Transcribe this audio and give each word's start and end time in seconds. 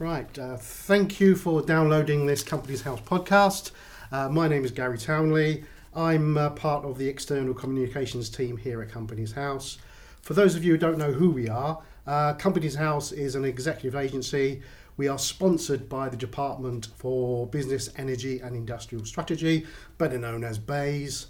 Right. 0.00 0.38
Uh, 0.38 0.56
thank 0.56 1.20
you 1.20 1.36
for 1.36 1.60
downloading 1.60 2.24
this 2.24 2.42
Companies 2.42 2.80
House 2.80 3.02
podcast. 3.02 3.72
Uh, 4.10 4.30
my 4.30 4.48
name 4.48 4.64
is 4.64 4.70
Gary 4.70 4.96
Townley. 4.96 5.62
I'm 5.94 6.38
uh, 6.38 6.48
part 6.48 6.86
of 6.86 6.96
the 6.96 7.06
external 7.06 7.52
communications 7.52 8.30
team 8.30 8.56
here 8.56 8.80
at 8.80 8.88
Companies 8.88 9.32
House. 9.32 9.76
For 10.22 10.32
those 10.32 10.54
of 10.54 10.64
you 10.64 10.72
who 10.72 10.78
don't 10.78 10.96
know 10.96 11.12
who 11.12 11.30
we 11.30 11.50
are, 11.50 11.82
uh, 12.06 12.32
Companies 12.32 12.76
House 12.76 13.12
is 13.12 13.34
an 13.34 13.44
executive 13.44 13.94
agency. 13.94 14.62
We 14.96 15.06
are 15.06 15.18
sponsored 15.18 15.86
by 15.86 16.08
the 16.08 16.16
Department 16.16 16.88
for 16.96 17.46
Business, 17.48 17.90
Energy 17.98 18.40
and 18.40 18.56
Industrial 18.56 19.04
Strategy, 19.04 19.66
better 19.98 20.16
known 20.16 20.44
as 20.44 20.58
BEIS. 20.58 21.26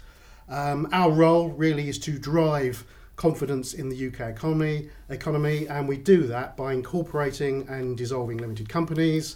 Um, 0.47 0.87
our 0.93 1.11
role 1.11 1.49
really 1.49 1.89
is 1.89 1.99
to 1.99 2.17
drive 2.17 2.85
confidence 3.21 3.75
in 3.75 3.87
the 3.87 4.07
UK 4.07 4.21
economy, 4.21 4.89
economy, 5.09 5.67
and 5.67 5.87
we 5.87 5.95
do 5.95 6.23
that 6.23 6.57
by 6.57 6.73
incorporating 6.73 7.67
and 7.69 7.95
dissolving 7.95 8.37
limited 8.37 8.67
companies. 8.67 9.35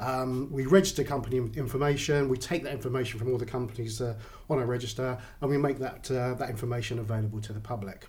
Um, 0.00 0.48
we 0.50 0.64
register 0.64 1.04
company 1.04 1.36
information. 1.36 2.30
We 2.30 2.38
take 2.38 2.62
that 2.62 2.72
information 2.72 3.18
from 3.18 3.30
all 3.30 3.36
the 3.36 3.44
companies 3.44 4.00
uh, 4.00 4.14
on 4.48 4.58
our 4.58 4.64
register, 4.64 5.18
and 5.42 5.50
we 5.50 5.58
make 5.58 5.78
that 5.78 6.10
uh, 6.10 6.34
that 6.34 6.48
information 6.48 7.00
available 7.00 7.40
to 7.42 7.52
the 7.52 7.60
public. 7.60 8.06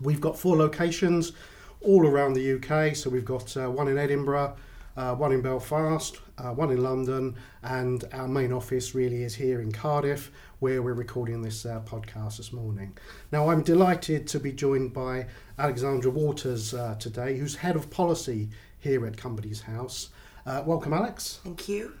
We've 0.00 0.20
got 0.20 0.38
four 0.38 0.56
locations 0.56 1.32
all 1.80 2.06
around 2.06 2.34
the 2.34 2.46
UK. 2.54 2.94
So 2.94 3.10
we've 3.10 3.24
got 3.24 3.56
uh, 3.56 3.68
one 3.68 3.88
in 3.88 3.98
Edinburgh, 3.98 4.54
uh, 4.96 5.14
one 5.16 5.32
in 5.32 5.42
Belfast, 5.42 6.20
uh, 6.38 6.52
one 6.52 6.70
in 6.70 6.84
London, 6.84 7.34
and 7.64 8.04
our 8.12 8.28
main 8.28 8.52
office 8.52 8.94
really 8.94 9.24
is 9.24 9.34
here 9.34 9.60
in 9.60 9.72
Cardiff, 9.72 10.30
where 10.60 10.82
we're 10.82 10.92
recording 10.92 11.40
this 11.40 11.64
uh, 11.64 11.80
podcast 11.86 12.36
this 12.36 12.52
morning. 12.52 12.96
Now, 13.32 13.48
I'm 13.48 13.62
delighted 13.62 14.26
to 14.28 14.38
be 14.38 14.52
joined 14.52 14.92
by 14.92 15.26
Alexandra 15.58 16.10
Waters 16.10 16.74
uh, 16.74 16.96
today, 16.98 17.38
who's 17.38 17.56
head 17.56 17.76
of 17.76 17.88
policy 17.88 18.50
here 18.78 19.06
at 19.06 19.16
Companies 19.16 19.62
House. 19.62 20.10
Uh, 20.44 20.62
welcome, 20.66 20.92
Alex. 20.92 21.40
Thank 21.42 21.66
you. 21.66 21.94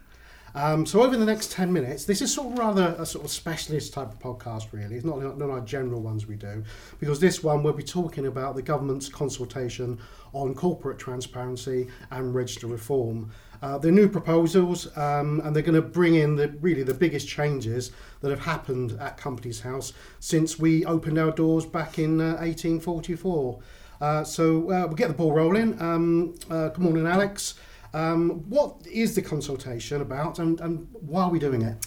Um, 0.54 0.84
so 0.84 1.02
over 1.02 1.16
the 1.16 1.24
next 1.24 1.52
10 1.52 1.72
minutes, 1.72 2.04
this 2.04 2.20
is 2.20 2.34
sort 2.34 2.52
of 2.52 2.58
rather 2.58 2.94
a 2.98 3.06
sort 3.06 3.24
of 3.24 3.30
specialist 3.30 3.94
type 3.94 4.08
of 4.08 4.18
podcast 4.18 4.72
really. 4.72 4.96
It's 4.96 5.04
not, 5.04 5.38
not 5.38 5.48
our 5.48 5.60
general 5.60 6.02
ones 6.02 6.26
we 6.26 6.36
do 6.36 6.62
because 6.98 7.20
this 7.20 7.42
one 7.42 7.62
we'll 7.62 7.72
be 7.72 7.82
talking 7.82 8.26
about 8.26 8.56
the 8.56 8.62
government's 8.62 9.08
consultation 9.08 9.98
on 10.32 10.54
corporate 10.54 10.98
transparency 10.98 11.88
and 12.10 12.34
register 12.34 12.66
reform. 12.66 13.30
Uh, 13.62 13.78
they're 13.78 13.92
new 13.92 14.08
proposals 14.08 14.96
um, 14.96 15.40
and 15.44 15.54
they're 15.54 15.62
going 15.62 15.74
to 15.74 15.82
bring 15.82 16.14
in 16.14 16.36
the 16.36 16.48
really 16.60 16.82
the 16.82 16.94
biggest 16.94 17.28
changes 17.28 17.92
that 18.20 18.30
have 18.30 18.40
happened 18.40 18.96
at 19.00 19.16
Companies 19.16 19.60
House 19.60 19.92
since 20.18 20.58
we 20.58 20.84
opened 20.84 21.18
our 21.18 21.30
doors 21.30 21.66
back 21.66 21.98
in 21.98 22.20
uh, 22.20 22.36
1844. 22.36 23.60
Uh, 24.00 24.24
so 24.24 24.70
uh, 24.70 24.86
we'll 24.86 24.94
get 24.94 25.08
the 25.08 25.14
ball 25.14 25.32
rolling. 25.32 25.80
Um, 25.80 26.34
uh, 26.50 26.68
good 26.68 26.78
morning, 26.78 27.06
Alex. 27.06 27.54
Um, 27.92 28.48
what 28.48 28.76
is 28.86 29.14
the 29.14 29.22
consultation 29.22 30.00
about 30.00 30.38
and, 30.38 30.60
and 30.60 30.86
why 30.92 31.24
are 31.24 31.30
we 31.30 31.38
doing 31.38 31.62
it? 31.62 31.86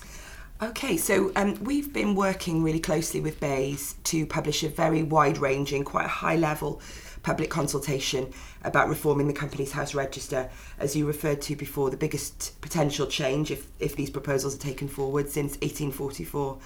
Okay, 0.61 0.97
so 0.97 1.31
um, 1.35 1.61
we've 1.63 1.91
been 1.91 2.15
working 2.15 2.63
really 2.63 2.79
closely 2.79 3.19
with 3.19 3.39
BEIS 3.39 3.95
to 4.05 4.25
publish 4.25 4.63
a 4.63 4.69
very 4.69 5.03
wide 5.03 5.37
ranging, 5.39 5.83
quite 5.83 6.07
high 6.07 6.35
level 6.35 6.79
public 7.23 7.49
consultation 7.49 8.31
about 8.63 8.87
reforming 8.87 9.27
the 9.27 9.33
Companies 9.33 9.71
House 9.71 9.93
Register. 9.93 10.49
As 10.77 10.95
you 10.95 11.07
referred 11.07 11.41
to 11.43 11.55
before, 11.55 11.89
the 11.89 11.97
biggest 11.97 12.59
potential 12.61 13.07
change 13.07 13.49
if, 13.49 13.67
if 13.79 13.95
these 13.95 14.09
proposals 14.09 14.55
are 14.55 14.59
taken 14.59 14.87
forward 14.87 15.29
since 15.29 15.53
1844. 15.53 16.57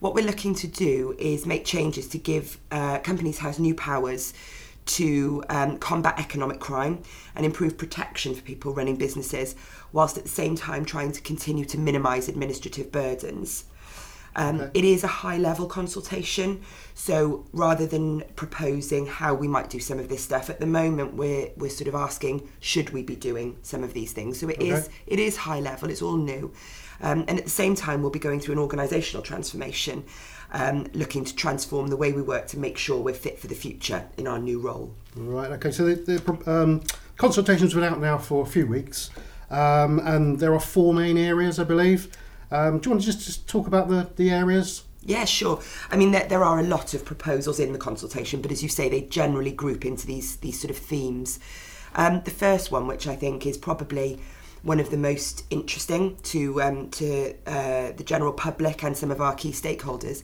What 0.00 0.14
we're 0.14 0.26
looking 0.26 0.54
to 0.56 0.66
do 0.66 1.14
is 1.18 1.46
make 1.46 1.64
changes 1.64 2.08
to 2.08 2.18
give 2.18 2.58
uh, 2.70 2.98
Companies 2.98 3.38
House 3.38 3.58
new 3.58 3.74
powers 3.74 4.34
to 4.84 5.42
um, 5.48 5.78
combat 5.78 6.18
economic 6.18 6.60
crime 6.60 7.02
and 7.34 7.46
improve 7.46 7.78
protection 7.78 8.34
for 8.34 8.42
people 8.42 8.74
running 8.74 8.96
businesses, 8.96 9.54
whilst 9.92 10.16
at 10.16 10.24
the 10.24 10.30
same 10.30 10.56
time 10.56 10.84
trying 10.84 11.12
to 11.12 11.20
continue 11.20 11.64
to 11.64 11.78
minimise 11.78 12.28
administrative 12.28 12.90
burdens. 12.90 13.64
Um, 14.34 14.60
okay. 14.60 14.70
It 14.78 14.84
is 14.84 15.04
a 15.04 15.08
high 15.08 15.36
level 15.36 15.66
consultation, 15.66 16.62
so 16.94 17.44
rather 17.52 17.86
than 17.86 18.22
proposing 18.34 19.06
how 19.06 19.34
we 19.34 19.46
might 19.46 19.68
do 19.68 19.78
some 19.78 19.98
of 19.98 20.08
this 20.08 20.22
stuff, 20.22 20.48
at 20.48 20.58
the 20.58 20.66
moment 20.66 21.14
we're 21.14 21.50
we're 21.56 21.70
sort 21.70 21.88
of 21.88 21.94
asking 21.94 22.48
should 22.60 22.90
we 22.90 23.02
be 23.02 23.14
doing 23.14 23.58
some 23.62 23.84
of 23.84 23.92
these 23.92 24.12
things. 24.12 24.40
So 24.40 24.48
it 24.48 24.56
okay. 24.56 24.70
is 24.70 24.88
it 25.06 25.18
is 25.18 25.36
high 25.36 25.60
level. 25.60 25.90
It's 25.90 26.00
all 26.00 26.16
new, 26.16 26.50
um, 27.02 27.24
and 27.28 27.38
at 27.38 27.44
the 27.44 27.50
same 27.50 27.74
time 27.74 28.00
we'll 28.00 28.10
be 28.10 28.18
going 28.18 28.40
through 28.40 28.58
an 28.58 28.68
organisational 28.68 29.22
transformation 29.22 30.04
um, 30.52 30.86
looking 30.92 31.24
to 31.24 31.34
transform 31.34 31.88
the 31.88 31.96
way 31.96 32.12
we 32.12 32.22
work 32.22 32.46
to 32.48 32.58
make 32.58 32.78
sure 32.78 33.00
we're 33.00 33.14
fit 33.14 33.38
for 33.38 33.46
the 33.46 33.54
future 33.54 34.06
in 34.16 34.26
our 34.26 34.38
new 34.38 34.60
role. 34.60 34.94
Right, 35.16 35.50
okay, 35.52 35.70
so 35.70 35.84
the, 35.84 35.94
the 35.94 36.52
um, 36.52 36.82
consultation's 37.16 37.74
been 37.74 37.84
out 37.84 38.00
now 38.00 38.18
for 38.18 38.42
a 38.42 38.46
few 38.46 38.66
weeks, 38.66 39.10
um, 39.50 39.98
and 40.00 40.38
there 40.38 40.54
are 40.54 40.60
four 40.60 40.94
main 40.94 41.18
areas, 41.18 41.58
I 41.58 41.64
believe. 41.64 42.08
Um, 42.50 42.78
do 42.78 42.88
you 42.88 42.90
want 42.92 43.02
to 43.02 43.06
just, 43.06 43.24
just 43.24 43.48
talk 43.48 43.66
about 43.66 43.88
the, 43.88 44.10
the 44.16 44.30
areas? 44.30 44.84
Yeah, 45.04 45.24
sure. 45.24 45.60
I 45.90 45.96
mean, 45.96 46.12
there, 46.12 46.28
there 46.28 46.44
are 46.44 46.60
a 46.60 46.62
lot 46.62 46.94
of 46.94 47.04
proposals 47.04 47.58
in 47.58 47.72
the 47.72 47.78
consultation, 47.78 48.40
but 48.40 48.52
as 48.52 48.62
you 48.62 48.68
say, 48.68 48.88
they 48.88 49.00
generally 49.00 49.50
group 49.50 49.84
into 49.84 50.06
these 50.06 50.36
these 50.36 50.60
sort 50.60 50.70
of 50.70 50.76
themes. 50.76 51.40
Um, 51.94 52.22
the 52.24 52.30
first 52.30 52.70
one, 52.70 52.86
which 52.86 53.08
I 53.08 53.16
think 53.16 53.44
is 53.44 53.58
probably 53.58 54.20
one 54.62 54.80
of 54.80 54.90
the 54.90 54.96
most 54.96 55.44
interesting 55.50 56.16
to 56.22 56.62
um, 56.62 56.90
to 56.90 57.34
uh, 57.46 57.92
the 57.92 58.04
general 58.04 58.32
public 58.32 58.82
and 58.84 58.96
some 58.96 59.10
of 59.10 59.20
our 59.20 59.34
key 59.34 59.50
stakeholders 59.50 60.22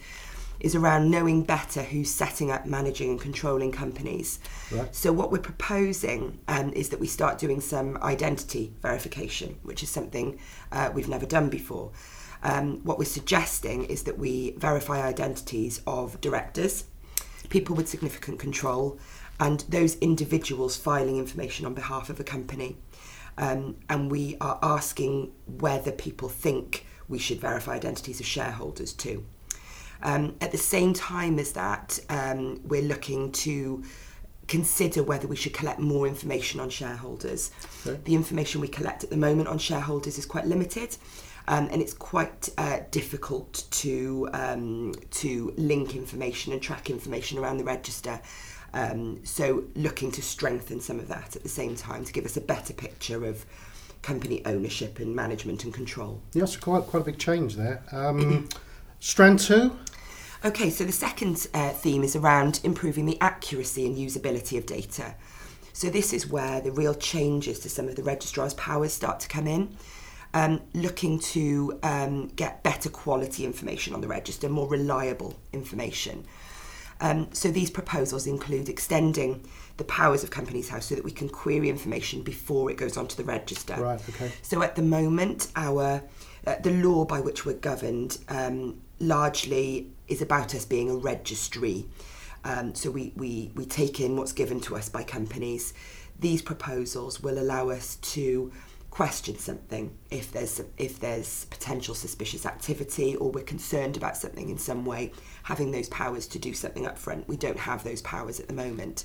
is 0.60 0.74
around 0.74 1.10
knowing 1.10 1.42
better 1.42 1.82
who's 1.82 2.10
setting 2.10 2.50
up, 2.50 2.66
managing, 2.66 3.10
and 3.10 3.20
controlling 3.20 3.70
companies. 3.70 4.40
Right. 4.72 4.94
So, 4.94 5.12
what 5.12 5.30
we're 5.30 5.38
proposing 5.38 6.38
um, 6.48 6.72
is 6.72 6.88
that 6.90 7.00
we 7.00 7.06
start 7.06 7.38
doing 7.38 7.60
some 7.60 7.96
identity 7.98 8.72
verification, 8.82 9.56
which 9.62 9.82
is 9.82 9.90
something 9.90 10.38
uh, 10.72 10.90
we've 10.92 11.08
never 11.08 11.26
done 11.26 11.48
before. 11.48 11.92
Um, 12.42 12.84
what 12.84 12.98
we're 12.98 13.04
suggesting 13.04 13.84
is 13.84 14.04
that 14.04 14.18
we 14.18 14.52
verify 14.52 15.02
identities 15.02 15.80
of 15.86 16.20
directors, 16.20 16.84
people 17.48 17.74
with 17.74 17.88
significant 17.88 18.38
control, 18.38 18.98
and 19.40 19.60
those 19.68 19.96
individuals 19.96 20.76
filing 20.76 21.18
information 21.18 21.66
on 21.66 21.74
behalf 21.74 22.10
of 22.10 22.18
a 22.18 22.24
company 22.24 22.76
um, 23.38 23.76
and 23.88 24.10
we 24.10 24.36
are 24.40 24.58
asking 24.62 25.32
whether 25.46 25.92
people 25.92 26.28
think 26.28 26.84
we 27.08 27.18
should 27.18 27.40
verify 27.40 27.74
identities 27.74 28.20
of 28.20 28.26
shareholders 28.26 28.92
too. 28.92 29.24
Um, 30.02 30.36
at 30.40 30.52
the 30.52 30.58
same 30.58 30.92
time 30.92 31.38
as 31.38 31.52
that, 31.52 31.98
um, 32.08 32.60
we're 32.64 32.82
looking 32.82 33.32
to 33.32 33.82
consider 34.48 35.02
whether 35.02 35.28
we 35.28 35.36
should 35.36 35.52
collect 35.52 35.78
more 35.78 36.06
information 36.06 36.60
on 36.60 36.70
shareholders. 36.70 37.50
Okay. 37.86 38.00
The 38.04 38.14
information 38.14 38.60
we 38.60 38.68
collect 38.68 39.04
at 39.04 39.10
the 39.10 39.16
moment 39.16 39.48
on 39.48 39.58
shareholders 39.58 40.18
is 40.18 40.26
quite 40.26 40.46
limited. 40.46 40.96
Um, 41.46 41.68
and 41.72 41.80
it's 41.80 41.94
quite 41.94 42.50
uh, 42.58 42.80
difficult 42.90 43.64
to 43.70 44.28
um, 44.34 44.94
to 45.12 45.54
link 45.56 45.96
information 45.96 46.52
and 46.52 46.60
track 46.60 46.90
information 46.90 47.38
around 47.38 47.56
the 47.56 47.64
register 47.64 48.20
um, 48.74 49.20
so 49.24 49.64
looking 49.74 50.10
to 50.12 50.22
strengthen 50.22 50.80
some 50.80 50.98
of 50.98 51.08
that 51.08 51.36
at 51.36 51.42
the 51.42 51.48
same 51.48 51.74
time 51.74 52.04
to 52.04 52.12
give 52.12 52.24
us 52.24 52.36
a 52.36 52.40
better 52.40 52.72
picture 52.72 53.24
of 53.24 53.46
company 54.02 54.42
ownership 54.44 54.98
and 54.98 55.14
management 55.14 55.64
and 55.64 55.74
control. 55.74 56.20
Yes, 56.32 56.56
quite 56.56 56.84
quite 56.84 57.00
a 57.00 57.04
big 57.04 57.18
change 57.18 57.56
there. 57.56 57.82
Um, 57.92 58.48
strand 59.00 59.38
two. 59.38 59.76
Okay, 60.44 60.70
so 60.70 60.84
the 60.84 60.92
second 60.92 61.48
uh, 61.52 61.70
theme 61.70 62.04
is 62.04 62.14
around 62.14 62.60
improving 62.62 63.06
the 63.06 63.20
accuracy 63.20 63.84
and 63.86 63.96
usability 63.96 64.56
of 64.56 64.66
data. 64.66 65.16
So 65.72 65.90
this 65.90 66.12
is 66.12 66.28
where 66.28 66.60
the 66.60 66.70
real 66.70 66.94
changes 66.94 67.58
to 67.60 67.68
some 67.68 67.88
of 67.88 67.96
the 67.96 68.04
registrar's 68.04 68.54
powers 68.54 68.92
start 68.92 69.20
to 69.20 69.28
come 69.28 69.46
in. 69.46 69.76
Um, 70.34 70.60
looking 70.74 71.18
to 71.20 71.78
um, 71.82 72.28
get 72.28 72.62
better 72.62 72.90
quality 72.90 73.44
information 73.44 73.94
on 73.94 74.00
the 74.00 74.08
register, 74.08 74.48
more 74.48 74.68
reliable 74.68 75.34
information. 75.52 76.24
Um, 77.00 77.28
so 77.32 77.50
these 77.50 77.70
proposals 77.70 78.26
include 78.26 78.68
extending 78.68 79.44
the 79.76 79.84
powers 79.84 80.24
of 80.24 80.30
Companies 80.30 80.68
House 80.68 80.86
so 80.86 80.94
that 80.96 81.04
we 81.04 81.12
can 81.12 81.28
query 81.28 81.68
information 81.68 82.22
before 82.22 82.70
it 82.70 82.76
goes 82.76 82.96
onto 82.96 83.16
the 83.16 83.24
register. 83.24 83.76
Right. 83.76 84.08
Okay. 84.08 84.32
So 84.42 84.62
at 84.62 84.74
the 84.74 84.82
moment, 84.82 85.48
our 85.54 86.02
uh, 86.46 86.54
the 86.62 86.70
law 86.70 87.04
by 87.04 87.20
which 87.20 87.44
we're 87.44 87.54
governed 87.54 88.18
um, 88.28 88.80
largely 89.00 89.90
is 90.08 90.22
about 90.22 90.54
us 90.54 90.64
being 90.64 90.90
a 90.90 90.96
registry. 90.96 91.86
Um, 92.44 92.74
so 92.74 92.90
we, 92.90 93.12
we, 93.16 93.50
we 93.54 93.66
take 93.66 94.00
in 94.00 94.16
what's 94.16 94.32
given 94.32 94.60
to 94.60 94.76
us 94.76 94.88
by 94.88 95.02
companies. 95.02 95.74
These 96.18 96.42
proposals 96.42 97.20
will 97.20 97.38
allow 97.38 97.70
us 97.70 97.96
to 97.96 98.52
question 98.90 99.38
something 99.38 99.96
if 100.10 100.32
there's 100.32 100.60
if 100.76 100.98
there's 100.98 101.44
potential 101.46 101.94
suspicious 101.94 102.46
activity 102.46 103.14
or 103.16 103.30
we're 103.30 103.44
concerned 103.44 103.96
about 103.96 104.16
something 104.16 104.48
in 104.48 104.58
some 104.58 104.84
way 104.84 105.12
having 105.42 105.70
those 105.70 105.88
powers 105.90 106.26
to 106.26 106.38
do 106.38 106.52
something 106.54 106.86
up 106.86 106.98
front 106.98 107.28
we 107.28 107.36
don't 107.36 107.58
have 107.58 107.84
those 107.84 108.02
powers 108.02 108.40
at 108.40 108.48
the 108.48 108.54
moment. 108.54 109.04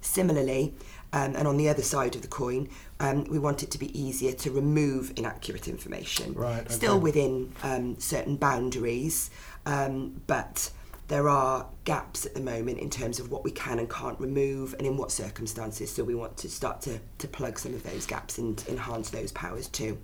Similarly 0.00 0.74
um, 1.12 1.36
and 1.36 1.46
on 1.46 1.56
the 1.56 1.68
other 1.68 1.82
side 1.82 2.16
of 2.16 2.22
the 2.22 2.28
coin 2.28 2.68
um, 3.00 3.24
we 3.24 3.38
want 3.38 3.62
it 3.62 3.70
to 3.72 3.78
be 3.78 3.96
easier 3.98 4.32
to 4.32 4.50
remove 4.50 5.12
inaccurate 5.16 5.68
information. 5.68 6.32
Right, 6.32 6.62
okay. 6.62 6.72
still 6.72 6.98
within 6.98 7.52
um, 7.62 7.98
certain 8.00 8.36
boundaries 8.36 9.30
um, 9.66 10.22
but 10.26 10.70
there 11.12 11.28
are 11.28 11.66
gaps 11.84 12.24
at 12.24 12.32
the 12.32 12.40
moment 12.40 12.78
in 12.78 12.88
terms 12.88 13.20
of 13.20 13.30
what 13.30 13.44
we 13.44 13.50
can 13.50 13.78
and 13.78 13.90
can't 13.90 14.18
remove 14.18 14.74
and 14.78 14.86
in 14.86 14.96
what 14.96 15.12
circumstances. 15.12 15.90
So 15.92 16.02
we 16.04 16.14
want 16.14 16.38
to 16.38 16.48
start 16.48 16.80
to, 16.82 17.00
to 17.18 17.28
plug 17.28 17.58
some 17.58 17.74
of 17.74 17.82
those 17.82 18.06
gaps 18.06 18.38
and 18.38 18.64
enhance 18.66 19.10
those 19.10 19.30
powers 19.30 19.68
too. 19.68 19.98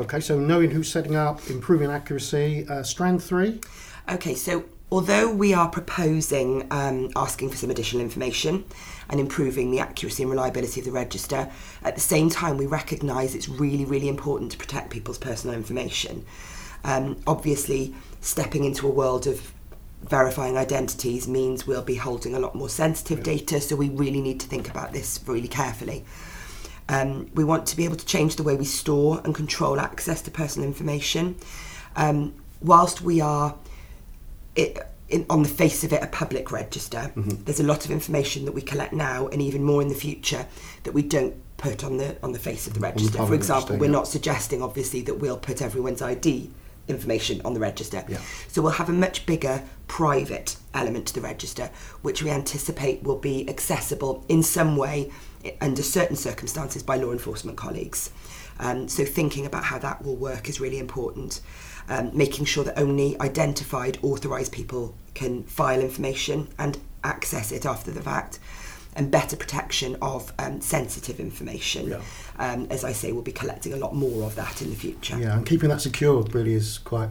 Okay, 0.00 0.18
so 0.18 0.36
knowing 0.36 0.72
who's 0.72 0.90
setting 0.90 1.14
up, 1.14 1.48
improving 1.48 1.92
accuracy, 1.92 2.66
uh, 2.68 2.82
strand 2.82 3.22
three. 3.22 3.60
Okay, 4.10 4.34
so 4.34 4.64
although 4.90 5.32
we 5.32 5.54
are 5.54 5.68
proposing 5.68 6.66
um, 6.72 7.10
asking 7.14 7.50
for 7.50 7.56
some 7.56 7.70
additional 7.70 8.02
information 8.02 8.64
and 9.10 9.20
improving 9.20 9.70
the 9.70 9.78
accuracy 9.78 10.24
and 10.24 10.30
reliability 10.32 10.80
of 10.80 10.86
the 10.86 10.92
register, 10.92 11.48
at 11.84 11.94
the 11.94 12.00
same 12.00 12.28
time 12.28 12.56
we 12.56 12.66
recognise 12.66 13.36
it's 13.36 13.48
really, 13.48 13.84
really 13.84 14.08
important 14.08 14.50
to 14.50 14.58
protect 14.58 14.90
people's 14.90 15.18
personal 15.18 15.54
information. 15.54 16.26
Um, 16.82 17.16
obviously, 17.28 17.94
stepping 18.20 18.64
into 18.64 18.88
a 18.88 18.90
world 18.90 19.28
of 19.28 19.52
verifying 20.02 20.56
identities 20.56 21.28
means 21.28 21.66
we'll 21.66 21.82
be 21.82 21.96
holding 21.96 22.34
a 22.34 22.38
lot 22.38 22.54
more 22.54 22.68
sensitive 22.68 23.22
data, 23.22 23.60
so 23.60 23.76
we 23.76 23.88
really 23.90 24.20
need 24.20 24.40
to 24.40 24.46
think 24.46 24.68
about 24.68 24.92
this 24.92 25.20
really 25.26 25.48
carefully. 25.48 26.04
Um, 26.88 27.30
we 27.34 27.44
want 27.44 27.66
to 27.66 27.76
be 27.76 27.84
able 27.84 27.96
to 27.96 28.06
change 28.06 28.36
the 28.36 28.42
way 28.42 28.56
we 28.56 28.64
store 28.64 29.20
and 29.24 29.34
control 29.34 29.78
access 29.78 30.22
to 30.22 30.30
personal 30.30 30.66
information. 30.66 31.36
Um, 31.94 32.34
whilst 32.60 33.00
we 33.02 33.20
are 33.20 33.54
it, 34.56 34.78
in, 35.08 35.24
on 35.30 35.42
the 35.42 35.48
face 35.48 35.84
of 35.84 35.92
it 35.92 36.02
a 36.02 36.06
public 36.06 36.50
register, 36.50 37.12
Mm-hmm. 37.14 37.44
there's 37.44 37.60
a 37.60 37.64
lot 37.64 37.84
of 37.84 37.90
information 37.90 38.44
that 38.44 38.52
we 38.52 38.62
collect 38.62 38.92
now 38.92 39.28
and 39.28 39.40
even 39.42 39.62
more 39.62 39.82
in 39.82 39.88
the 39.88 39.94
future 39.94 40.46
that 40.84 40.92
we 40.92 41.02
don't 41.02 41.34
put 41.56 41.84
on 41.84 41.98
the 41.98 42.16
on 42.22 42.32
the 42.32 42.38
face 42.38 42.66
of 42.66 42.74
the 42.74 42.80
register. 42.80 43.18
For 43.18 43.34
example, 43.34 43.68
register, 43.68 43.78
we're 43.78 43.86
yeah. 43.86 43.92
not 43.92 44.08
suggesting 44.08 44.62
obviously 44.62 45.02
that 45.02 45.14
we'll 45.14 45.36
put 45.36 45.60
everyone's 45.62 46.02
ID 46.02 46.50
information 46.90 47.40
on 47.44 47.54
the 47.54 47.60
register. 47.60 48.04
Yeah. 48.08 48.18
So 48.48 48.62
we'll 48.62 48.72
have 48.72 48.88
a 48.88 48.92
much 48.92 49.26
bigger 49.26 49.62
private 49.88 50.56
element 50.74 51.06
to 51.06 51.14
the 51.14 51.20
register, 51.20 51.70
which 52.02 52.22
we 52.22 52.30
anticipate 52.30 53.02
will 53.02 53.18
be 53.18 53.48
accessible 53.48 54.24
in 54.28 54.42
some 54.42 54.76
way 54.76 55.10
under 55.60 55.82
certain 55.82 56.16
circumstances 56.16 56.82
by 56.82 56.96
law 56.96 57.12
enforcement 57.12 57.56
colleagues. 57.56 58.10
Um, 58.58 58.88
so 58.88 59.04
thinking 59.04 59.46
about 59.46 59.64
how 59.64 59.78
that 59.78 60.04
will 60.04 60.16
work 60.16 60.48
is 60.48 60.60
really 60.60 60.78
important. 60.78 61.40
Um, 61.88 62.10
making 62.16 62.44
sure 62.44 62.62
that 62.64 62.78
only 62.78 63.18
identified 63.20 63.98
authorised 64.02 64.52
people 64.52 64.94
can 65.14 65.42
file 65.44 65.80
information 65.80 66.48
and 66.58 66.78
access 67.02 67.50
it 67.50 67.66
after 67.66 67.90
the 67.90 68.02
fact. 68.02 68.38
And 68.96 69.10
better 69.10 69.36
protection 69.36 69.96
of 70.02 70.32
um, 70.38 70.60
sensitive 70.60 71.20
information. 71.20 71.88
Yeah. 71.90 72.00
Um, 72.38 72.66
as 72.70 72.84
I 72.84 72.92
say, 72.92 73.12
we'll 73.12 73.22
be 73.22 73.32
collecting 73.32 73.72
a 73.72 73.76
lot 73.76 73.94
more 73.94 74.24
of 74.24 74.34
that 74.34 74.60
in 74.62 74.70
the 74.70 74.76
future. 74.76 75.16
Yeah, 75.18 75.36
and 75.36 75.46
keeping 75.46 75.68
that 75.68 75.80
secure 75.80 76.22
really 76.32 76.54
is 76.54 76.78
quite 76.78 77.10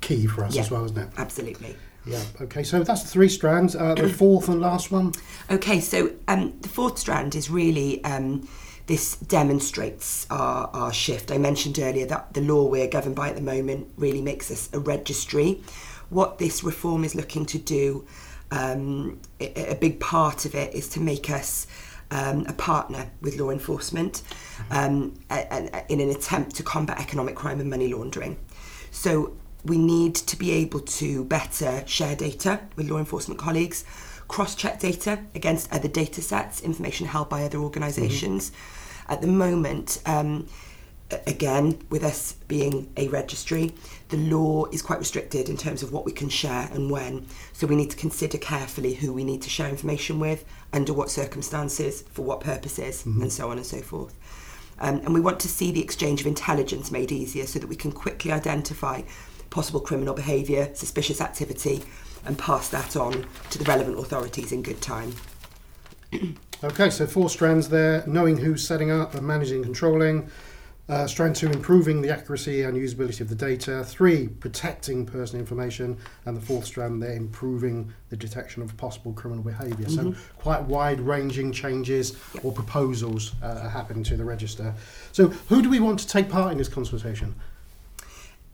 key 0.00 0.26
for 0.26 0.44
us 0.44 0.54
Yeah. 0.54 0.62
as 0.62 0.70
well, 0.70 0.84
isn't 0.86 0.96
it? 0.98 1.08
Absolutely. 1.18 1.76
Yeah. 2.06 2.22
Okay, 2.40 2.62
so 2.62 2.82
that's 2.82 3.02
the 3.02 3.08
three 3.08 3.28
strands. 3.28 3.76
Uh, 3.76 3.94
the 3.94 4.08
fourth 4.22 4.48
and 4.48 4.60
last 4.60 4.90
one. 4.90 5.12
Okay, 5.50 5.80
so 5.80 6.12
um, 6.26 6.54
the 6.62 6.68
fourth 6.68 6.98
strand 6.98 7.34
is 7.34 7.50
really 7.50 8.02
um, 8.04 8.48
this 8.86 9.16
demonstrates 9.16 10.26
our, 10.30 10.68
our 10.72 10.92
shift. 10.92 11.30
I 11.30 11.38
mentioned 11.38 11.78
earlier 11.78 12.06
that 12.06 12.34
the 12.34 12.40
law 12.40 12.66
we're 12.66 12.88
governed 12.88 13.14
by 13.16 13.28
at 13.28 13.36
the 13.36 13.42
moment 13.42 13.88
really 13.96 14.22
makes 14.22 14.50
us 14.50 14.68
a 14.72 14.78
registry. 14.80 15.62
What 16.08 16.38
this 16.38 16.64
reform 16.64 17.04
is 17.04 17.14
looking 17.14 17.46
to 17.46 17.58
do, 17.58 18.04
um, 18.50 19.20
a, 19.40 19.76
big 19.76 20.00
part 20.00 20.44
of 20.44 20.54
it 20.54 20.74
is 20.74 20.88
to 20.90 21.00
make 21.00 21.30
us 21.30 21.66
um, 22.10 22.44
a 22.48 22.52
partner 22.52 23.10
with 23.20 23.38
law 23.38 23.50
enforcement 23.50 24.22
um, 24.70 25.14
in 25.88 26.00
an 26.00 26.10
attempt 26.10 26.56
to 26.56 26.62
combat 26.62 26.98
economic 26.98 27.36
crime 27.36 27.60
and 27.60 27.70
money 27.70 27.92
laundering. 27.92 28.36
So 28.90 29.36
we 29.64 29.78
need 29.78 30.14
to 30.14 30.36
be 30.36 30.50
able 30.52 30.80
to 30.80 31.24
better 31.24 31.86
share 31.86 32.16
data 32.16 32.60
with 32.76 32.90
law 32.90 32.98
enforcement 32.98 33.38
colleagues, 33.38 33.84
cross-check 34.26 34.80
data 34.80 35.20
against 35.34 35.72
other 35.72 35.88
data 35.88 36.22
sets, 36.22 36.60
information 36.60 37.06
held 37.06 37.28
by 37.28 37.44
other 37.44 37.58
organisations. 37.58 38.52
At 39.08 39.20
the 39.20 39.26
moment, 39.26 40.00
um, 40.06 40.46
again, 41.26 41.78
with 41.90 42.04
us 42.04 42.34
being 42.48 42.92
a 42.96 43.08
registry, 43.08 43.74
the 44.08 44.16
law 44.16 44.66
is 44.66 44.82
quite 44.82 44.98
restricted 44.98 45.48
in 45.48 45.56
terms 45.56 45.82
of 45.82 45.92
what 45.92 46.04
we 46.04 46.12
can 46.12 46.28
share 46.28 46.68
and 46.72 46.90
when. 46.90 47.26
So 47.52 47.66
we 47.66 47.76
need 47.76 47.90
to 47.90 47.96
consider 47.96 48.38
carefully 48.38 48.94
who 48.94 49.12
we 49.12 49.24
need 49.24 49.42
to 49.42 49.50
share 49.50 49.68
information 49.68 50.18
with, 50.20 50.44
under 50.72 50.92
what 50.92 51.10
circumstances, 51.10 52.02
for 52.12 52.22
what 52.22 52.40
purposes, 52.40 53.04
and 53.04 53.32
so 53.32 53.50
on 53.50 53.56
and 53.56 53.66
so 53.66 53.80
forth. 53.80 54.14
Um, 54.80 54.96
and 55.04 55.12
we 55.12 55.20
want 55.20 55.40
to 55.40 55.48
see 55.48 55.70
the 55.70 55.82
exchange 55.82 56.20
of 56.20 56.26
intelligence 56.26 56.90
made 56.90 57.12
easier 57.12 57.46
so 57.46 57.58
that 57.58 57.66
we 57.66 57.76
can 57.76 57.92
quickly 57.92 58.32
identify 58.32 59.02
possible 59.50 59.80
criminal 59.80 60.14
behaviour, 60.14 60.70
suspicious 60.74 61.20
activity, 61.20 61.82
and 62.24 62.38
pass 62.38 62.68
that 62.68 62.96
on 62.96 63.26
to 63.50 63.58
the 63.58 63.64
relevant 63.64 63.98
authorities 63.98 64.52
in 64.52 64.62
good 64.62 64.80
time. 64.80 65.14
Okay, 66.62 66.90
so 66.90 67.06
four 67.06 67.30
strands 67.30 67.68
there: 67.68 68.04
knowing 68.06 68.38
who's 68.38 68.66
setting 68.66 68.90
up 68.90 69.14
and 69.14 69.26
managing 69.26 69.56
and 69.56 69.64
controlling. 69.64 70.30
Uh, 70.90 71.06
strand 71.06 71.36
two, 71.36 71.48
improving 71.48 72.02
the 72.02 72.10
accuracy 72.10 72.62
and 72.62 72.76
usability 72.76 73.20
of 73.20 73.28
the 73.28 73.34
data. 73.34 73.84
Three, 73.84 74.26
protecting 74.26 75.06
personal 75.06 75.38
information. 75.38 75.96
And 76.26 76.36
the 76.36 76.40
fourth 76.40 76.64
strand 76.64 77.00
they're 77.00 77.12
improving 77.12 77.92
the 78.08 78.16
detection 78.16 78.60
of 78.60 78.76
possible 78.76 79.12
criminal 79.12 79.44
behaviour. 79.44 79.88
So 79.88 80.16
quite 80.38 80.62
wide-ranging 80.62 81.52
changes 81.52 82.16
Yep. 82.34 82.44
or 82.44 82.52
proposals 82.52 83.34
uh, 83.40 83.60
are 83.62 83.68
happening 83.68 84.02
to 84.04 84.16
the 84.16 84.24
register. 84.24 84.74
So 85.12 85.28
who 85.28 85.62
do 85.62 85.70
we 85.70 85.78
want 85.78 86.00
to 86.00 86.08
take 86.08 86.28
part 86.28 86.50
in 86.50 86.58
this 86.58 86.68
consultation? 86.68 87.36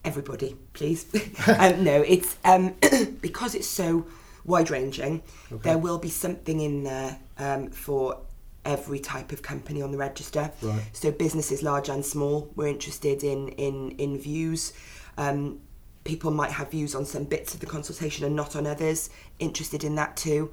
Everybody, 0.05 0.55
please. 0.73 1.07
um, 1.47 1.83
no, 1.83 2.03
it's 2.03 2.37
um, 2.45 2.75
because 3.21 3.55
it's 3.55 3.67
so 3.67 4.05
wide 4.45 4.69
ranging. 4.69 5.23
Okay. 5.51 5.69
There 5.69 5.77
will 5.79 5.97
be 5.97 6.09
something 6.09 6.59
in 6.59 6.83
there 6.83 7.17
um, 7.39 7.71
for 7.71 8.19
every 8.67 8.99
type 8.99 9.31
of 9.31 9.41
company 9.41 9.81
on 9.81 9.91
the 9.91 9.97
register. 9.97 10.51
Right. 10.61 10.83
So 10.93 11.11
businesses 11.11 11.63
large 11.63 11.89
and 11.89 12.05
small, 12.05 12.51
we're 12.55 12.67
interested 12.67 13.23
in 13.23 13.49
in 13.65 13.91
in 13.97 14.19
views. 14.19 14.73
Um, 15.17 15.59
people 16.03 16.31
might 16.31 16.51
have 16.51 16.71
views 16.71 16.95
on 16.95 17.05
some 17.05 17.23
bits 17.25 17.53
of 17.53 17.59
the 17.59 17.65
consultation 17.65 18.25
and 18.25 18.35
not 18.35 18.55
on 18.55 18.67
others. 18.67 19.09
Interested 19.39 19.83
in 19.83 19.95
that 19.95 20.15
too. 20.15 20.51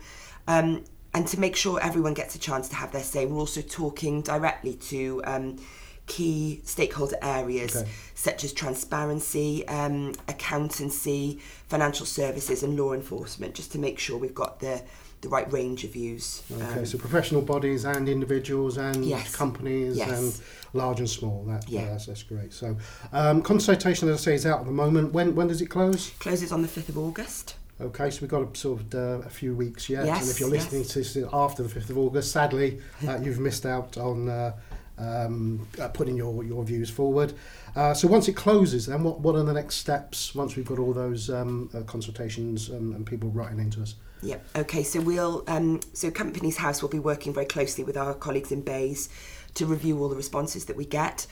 Um, 0.48 0.84
and 1.16 1.28
to 1.28 1.38
make 1.38 1.54
sure 1.54 1.78
everyone 1.80 2.14
gets 2.14 2.34
a 2.34 2.38
chance 2.38 2.68
to 2.70 2.74
have 2.74 2.90
their 2.90 3.04
say, 3.04 3.24
we're 3.26 3.38
also 3.38 3.62
talking 3.62 4.20
directly 4.22 4.74
to 4.90 5.22
um, 5.24 5.58
key 6.06 6.60
stakeholder 6.64 7.16
areas 7.22 7.76
Okay. 7.76 7.88
such 8.14 8.42
as 8.44 8.52
transparency, 8.52 9.66
um, 9.68 10.12
accountancy, 10.28 11.38
financial 11.68 12.06
services, 12.06 12.62
and 12.64 12.76
law 12.76 12.92
enforcement, 12.92 13.54
just 13.54 13.70
to 13.72 13.78
make 13.78 13.98
sure 13.98 14.18
we've 14.18 14.34
got 14.34 14.58
the 14.58 14.82
the 15.24 15.30
right 15.30 15.50
range 15.52 15.82
of 15.84 15.90
views. 15.92 16.42
Okay, 16.52 16.80
Um, 16.80 16.86
so 16.86 16.98
professional 16.98 17.42
bodies 17.42 17.84
and 17.84 18.08
individuals 18.08 18.76
and 18.76 19.04
Yes. 19.04 19.34
companies 19.34 19.96
Yes. 19.96 20.10
and 20.10 20.40
large 20.74 21.00
and 21.00 21.08
small. 21.10 21.44
That, 21.48 21.68
Yeah. 21.68 21.86
that's, 21.86 22.06
that's 22.06 22.22
great. 22.22 22.52
So, 22.52 22.76
um, 23.12 23.42
consultation, 23.42 24.08
as 24.08 24.20
I 24.20 24.24
say, 24.24 24.34
is 24.34 24.46
out 24.46 24.60
at 24.60 24.66
the 24.66 24.72
moment. 24.72 25.12
When 25.12 25.34
when 25.34 25.48
does 25.48 25.60
it 25.60 25.66
close? 25.66 26.10
closes 26.20 26.52
on 26.52 26.62
the 26.62 26.68
fifth 26.68 26.88
of 26.90 26.98
August. 26.98 27.54
Okay, 27.80 28.08
so 28.10 28.20
we've 28.20 28.30
got 28.30 28.42
a, 28.42 28.56
sort 28.56 28.80
of 28.80 28.94
uh, 28.94 29.26
a 29.26 29.30
few 29.30 29.52
weeks 29.52 29.88
yet. 29.90 30.06
Yes, 30.06 30.20
and 30.22 30.30
if 30.30 30.38
you're 30.38 30.48
listening 30.48 30.84
to 30.84 30.98
this 31.00 31.16
after 31.32 31.64
the 31.64 31.68
5th 31.68 31.90
of 31.90 31.98
August, 31.98 32.30
sadly, 32.30 32.78
uh, 33.08 33.18
you've 33.20 33.40
missed 33.40 33.66
out 33.66 33.96
on 33.96 34.28
uh, 34.28 34.52
um, 34.98 35.66
uh, 35.80 35.88
putting 35.88 36.16
your, 36.16 36.44
your 36.44 36.64
views 36.64 36.90
forward. 36.90 37.32
Uh, 37.74 37.94
so 37.94 38.06
once 38.06 38.28
it 38.28 38.34
closes, 38.34 38.86
then 38.86 39.02
what, 39.02 39.20
what 39.20 39.34
are 39.34 39.42
the 39.42 39.52
next 39.52 39.76
steps 39.76 40.34
once 40.34 40.56
we've 40.56 40.66
got 40.66 40.78
all 40.78 40.92
those 40.92 41.30
um, 41.30 41.70
uh, 41.74 41.80
consultations 41.82 42.68
and, 42.68 42.94
and 42.94 43.06
people 43.06 43.30
writing 43.30 43.58
into 43.58 43.82
us? 43.82 43.96
Yep. 44.22 44.46
Okay. 44.56 44.82
So 44.82 45.00
we'll 45.00 45.44
um, 45.48 45.80
so 45.92 46.10
Companies 46.10 46.56
House 46.56 46.80
will 46.80 46.88
be 46.88 46.98
working 46.98 47.34
very 47.34 47.46
closely 47.46 47.84
with 47.84 47.96
our 47.96 48.14
colleagues 48.14 48.52
in 48.52 48.62
BEIS 48.62 49.08
to 49.54 49.66
review 49.66 50.00
all 50.00 50.08
the 50.08 50.16
responses 50.16 50.64
that 50.66 50.76
we 50.76 50.86
get 50.86 51.26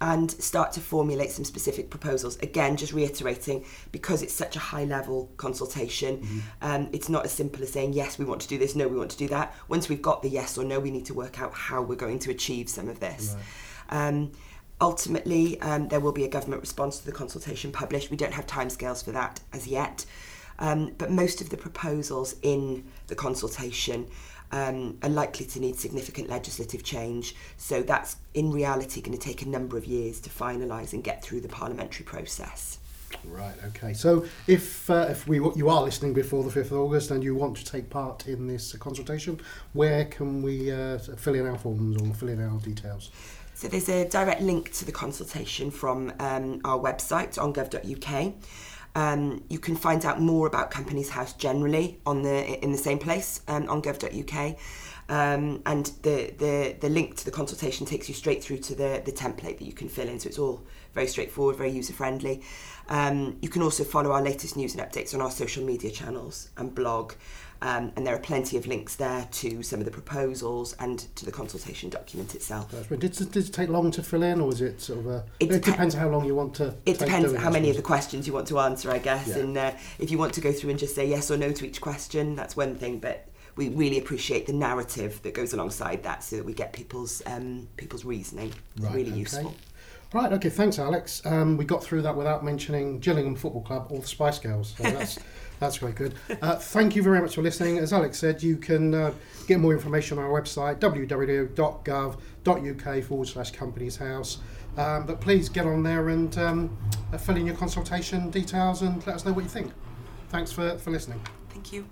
and 0.00 0.30
start 0.30 0.72
to 0.72 0.80
formulate 0.80 1.30
some 1.30 1.44
specific 1.44 1.90
proposals. 1.90 2.38
Again, 2.38 2.76
just 2.76 2.92
reiterating 2.92 3.64
because 3.92 4.22
it's 4.22 4.32
such 4.32 4.56
a 4.56 4.58
high 4.58 4.84
level 4.84 5.30
consultation, 5.36 6.42
um, 6.62 6.88
it's 6.92 7.08
not 7.08 7.24
as 7.24 7.32
simple 7.32 7.62
as 7.62 7.72
saying 7.72 7.92
yes, 7.92 8.18
we 8.18 8.24
want 8.24 8.40
to 8.40 8.48
do 8.48 8.56
this, 8.58 8.74
no, 8.74 8.88
we 8.88 8.96
want 8.96 9.10
to 9.10 9.18
do 9.18 9.28
that. 9.28 9.54
Once 9.68 9.88
we've 9.88 10.02
got 10.02 10.22
the 10.22 10.28
yes 10.28 10.56
or 10.56 10.64
no, 10.64 10.80
we 10.80 10.90
need 10.90 11.04
to 11.06 11.14
work 11.14 11.40
out 11.40 11.52
how 11.52 11.82
we're 11.82 11.96
going 11.96 12.18
to 12.18 12.30
achieve 12.30 12.68
some 12.68 12.88
of 12.88 13.00
this. 13.00 13.36
Um, 13.90 14.32
ultimately, 14.80 15.60
um, 15.60 15.88
there 15.88 16.00
will 16.00 16.12
be 16.12 16.24
a 16.24 16.28
government 16.28 16.62
response 16.62 16.98
to 17.00 17.06
the 17.06 17.12
consultation 17.12 17.70
published. 17.70 18.10
We 18.10 18.16
don't 18.16 18.32
have 18.32 18.46
timescales 18.46 19.04
for 19.04 19.12
that 19.12 19.40
as 19.52 19.66
yet. 19.66 20.06
Um, 20.58 20.94
but 20.98 21.10
most 21.10 21.40
of 21.40 21.48
the 21.48 21.56
proposals 21.56 22.36
in 22.42 22.84
the 23.06 23.14
consultation 23.14 24.08
um, 24.52 24.98
are 25.02 25.08
likely 25.08 25.46
to 25.46 25.60
need 25.60 25.76
significant 25.76 26.28
legislative 26.28 26.82
change. 26.82 27.34
So 27.56 27.82
that's 27.82 28.16
in 28.34 28.50
reality 28.50 29.00
going 29.00 29.16
to 29.16 29.24
take 29.24 29.42
a 29.42 29.48
number 29.48 29.76
of 29.76 29.84
years 29.84 30.20
to 30.20 30.30
finalise 30.30 30.92
and 30.92 31.02
get 31.02 31.22
through 31.22 31.40
the 31.40 31.48
parliamentary 31.48 32.04
process. 32.04 32.78
Right. 33.24 33.54
Okay. 33.68 33.92
So 33.92 34.24
if 34.46 34.88
uh, 34.88 35.08
if 35.10 35.26
we 35.26 35.38
you 35.38 35.68
are 35.68 35.82
listening 35.82 36.12
before 36.12 36.44
the 36.44 36.50
fifth 36.50 36.70
of 36.70 36.78
August 36.78 37.10
and 37.10 37.24
you 37.24 37.34
want 37.34 37.56
to 37.56 37.64
take 37.64 37.90
part 37.90 38.28
in 38.28 38.46
this 38.46 38.72
consultation, 38.74 39.40
where 39.72 40.04
can 40.04 40.42
we 40.42 40.70
uh, 40.70 40.98
fill 40.98 41.34
in 41.34 41.46
our 41.46 41.58
forms 41.58 42.00
or 42.00 42.14
fill 42.14 42.28
in 42.28 42.40
our 42.40 42.58
details? 42.60 43.10
So 43.54 43.68
there's 43.68 43.90
a 43.90 44.08
direct 44.08 44.40
link 44.40 44.72
to 44.74 44.86
the 44.86 44.92
consultation 44.92 45.70
from 45.70 46.14
um, 46.18 46.62
our 46.64 46.78
website 46.78 47.36
on 47.40 47.52
gov.uk. 47.52 48.32
Um, 48.94 49.44
you 49.48 49.58
can 49.58 49.76
find 49.76 50.04
out 50.04 50.20
more 50.20 50.46
about 50.46 50.70
Companies 50.70 51.10
House 51.10 51.32
generally 51.34 52.00
on 52.04 52.22
the 52.22 52.62
in 52.62 52.72
the 52.72 52.78
same 52.78 52.98
place 52.98 53.40
um, 53.48 53.68
on 53.68 53.82
gov.uk. 53.82 54.56
Um, 55.10 55.60
and 55.66 55.86
the, 56.02 56.32
the, 56.38 56.76
the 56.78 56.88
link 56.88 57.16
to 57.16 57.24
the 57.24 57.32
consultation 57.32 57.84
takes 57.84 58.08
you 58.08 58.14
straight 58.14 58.44
through 58.44 58.58
to 58.58 58.76
the, 58.76 59.02
the 59.04 59.10
template 59.10 59.58
that 59.58 59.62
you 59.62 59.72
can 59.72 59.88
fill 59.88 60.08
in. 60.08 60.20
So 60.20 60.28
it's 60.28 60.38
all 60.38 60.62
very 60.94 61.08
straightforward, 61.08 61.56
very 61.56 61.72
user 61.72 61.92
friendly. 61.92 62.42
Um, 62.88 63.36
you 63.42 63.48
can 63.48 63.62
also 63.62 63.82
follow 63.82 64.12
our 64.12 64.22
latest 64.22 64.56
news 64.56 64.76
and 64.76 64.88
updates 64.88 65.12
on 65.12 65.20
our 65.20 65.32
social 65.32 65.64
media 65.64 65.90
channels 65.90 66.50
and 66.56 66.72
blog. 66.72 67.14
Um, 67.62 67.92
and 67.94 68.06
there 68.06 68.14
are 68.14 68.18
plenty 68.20 68.56
of 68.56 68.66
links 68.66 68.96
there 68.96 69.28
to 69.32 69.62
some 69.62 69.80
of 69.80 69.84
the 69.84 69.90
proposals 69.90 70.74
and 70.78 70.98
to 71.16 71.26
the 71.26 71.32
consultation 71.32 71.90
document 71.90 72.34
itself. 72.34 72.72
Right. 72.90 72.98
Did, 72.98 73.12
did 73.12 73.36
it 73.36 73.52
take 73.52 73.68
long 73.68 73.90
to 73.90 74.02
fill 74.02 74.22
in, 74.22 74.40
or 74.40 74.50
is 74.50 74.62
it 74.62 74.80
sort 74.80 75.00
of 75.00 75.06
a? 75.06 75.24
It 75.38 75.50
It, 75.50 75.60
depe- 75.60 75.64
depends 75.64 75.94
how 75.94 76.08
long 76.08 76.24
you 76.24 76.34
want 76.34 76.54
to. 76.54 76.74
It 76.86 76.98
depends 76.98 77.34
how 77.34 77.50
many 77.50 77.68
of 77.68 77.76
the 77.76 77.82
questions 77.82 78.26
you 78.26 78.32
want 78.32 78.48
to 78.48 78.58
answer, 78.60 78.90
I 78.90 78.98
guess. 78.98 79.28
Yeah. 79.28 79.38
And 79.38 79.56
uh, 79.58 79.72
if 79.98 80.10
you 80.10 80.16
want 80.16 80.32
to 80.34 80.40
go 80.40 80.52
through 80.52 80.70
and 80.70 80.78
just 80.78 80.94
say 80.94 81.06
yes 81.06 81.30
or 81.30 81.36
no 81.36 81.52
to 81.52 81.66
each 81.66 81.80
question, 81.80 82.34
that's 82.34 82.56
one 82.56 82.76
thing. 82.76 82.98
But 82.98 83.28
we 83.56 83.68
really 83.68 83.98
appreciate 83.98 84.46
the 84.46 84.54
narrative 84.54 85.20
that 85.22 85.34
goes 85.34 85.52
alongside 85.52 86.02
that, 86.04 86.24
so 86.24 86.36
that 86.36 86.44
we 86.46 86.54
get 86.54 86.72
people's 86.72 87.22
um, 87.26 87.68
people's 87.76 88.06
reasoning. 88.06 88.54
Right, 88.78 88.94
really 88.94 89.10
okay. 89.10 89.20
useful. 89.20 89.54
Right, 90.12 90.32
okay, 90.32 90.48
thanks, 90.48 90.80
Alex. 90.80 91.24
Um, 91.24 91.56
we 91.56 91.64
got 91.64 91.84
through 91.84 92.02
that 92.02 92.16
without 92.16 92.44
mentioning 92.44 92.98
Gillingham 92.98 93.36
Football 93.36 93.62
Club 93.62 93.86
or 93.90 94.00
the 94.00 94.08
Spice 94.08 94.40
Girls. 94.40 94.74
So 94.76 94.82
that's 94.84 95.18
that's 95.60 95.76
very 95.76 95.92
good. 95.92 96.14
Uh, 96.42 96.56
thank 96.56 96.96
you 96.96 97.02
very 97.02 97.20
much 97.20 97.36
for 97.36 97.42
listening. 97.42 97.78
As 97.78 97.92
Alex 97.92 98.18
said, 98.18 98.42
you 98.42 98.56
can 98.56 98.94
uh, 98.94 99.12
get 99.46 99.60
more 99.60 99.72
information 99.72 100.18
on 100.18 100.24
our 100.24 100.30
website 100.30 100.80
www.gov.uk 100.80 103.04
forward 103.04 103.28
slash 103.28 103.52
companies 103.52 103.96
house. 103.96 104.38
Um, 104.76 105.06
but 105.06 105.20
please 105.20 105.48
get 105.48 105.66
on 105.66 105.82
there 105.82 106.08
and 106.08 106.36
um, 106.38 106.78
uh, 107.12 107.18
fill 107.18 107.36
in 107.36 107.46
your 107.46 107.56
consultation 107.56 108.30
details 108.30 108.82
and 108.82 109.04
let 109.06 109.16
us 109.16 109.24
know 109.24 109.32
what 109.32 109.44
you 109.44 109.50
think. 109.50 109.72
Thanks 110.30 110.50
for, 110.50 110.76
for 110.78 110.90
listening. 110.90 111.20
Thank 111.50 111.72
you. 111.72 111.86